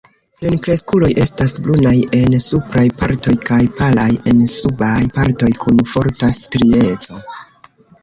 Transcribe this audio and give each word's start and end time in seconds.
Plenkreskuloj 0.43 1.09
estas 1.25 1.53
brunaj 1.67 1.93
en 2.21 2.39
supraj 2.47 2.85
partoj 3.03 3.35
kaj 3.51 3.61
palaj 3.83 4.09
en 4.35 4.43
subaj 4.57 4.99
partoj, 5.21 5.55
kun 5.63 5.87
forta 5.97 6.35
strieco. 6.45 7.27